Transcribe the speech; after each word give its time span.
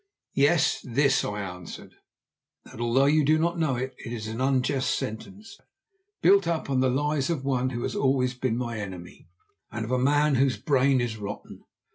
"Yes, 0.33 0.81
this," 0.83 1.23
I 1.23 1.41
answered, 1.41 1.93
"that 2.65 2.81
although 2.81 3.05
you 3.05 3.23
do 3.23 3.37
not 3.37 3.59
know 3.59 3.75
it, 3.75 3.93
it 4.03 4.11
is 4.11 4.27
an 4.27 4.41
unjust 4.41 4.97
sentence, 4.97 5.59
built 6.23 6.47
up 6.47 6.71
on 6.71 6.79
the 6.79 6.89
lies 6.89 7.29
of 7.29 7.45
one 7.45 7.69
who 7.69 7.83
has 7.83 7.95
always 7.95 8.33
been 8.33 8.57
my 8.57 8.79
enemy, 8.79 9.29
and 9.71 9.85
of 9.85 9.91
a 9.91 9.99
man 9.99 10.33
whose 10.41 10.57
brain 10.57 10.99
is 11.01 11.17
rotten. 11.17 11.65